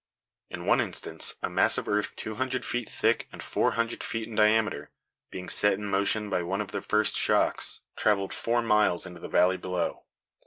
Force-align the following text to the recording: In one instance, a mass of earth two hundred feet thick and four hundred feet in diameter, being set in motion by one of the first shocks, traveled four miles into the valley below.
In 0.49 0.65
one 0.65 0.81
instance, 0.81 1.35
a 1.43 1.49
mass 1.51 1.77
of 1.77 1.87
earth 1.87 2.15
two 2.15 2.33
hundred 2.33 2.65
feet 2.65 2.89
thick 2.89 3.27
and 3.31 3.43
four 3.43 3.73
hundred 3.73 4.03
feet 4.03 4.27
in 4.27 4.33
diameter, 4.33 4.89
being 5.29 5.47
set 5.47 5.73
in 5.73 5.85
motion 5.85 6.27
by 6.27 6.41
one 6.41 6.59
of 6.59 6.71
the 6.71 6.81
first 6.81 7.15
shocks, 7.15 7.81
traveled 7.95 8.33
four 8.33 8.63
miles 8.63 9.05
into 9.05 9.19
the 9.19 9.29
valley 9.29 9.57
below. 9.57 10.01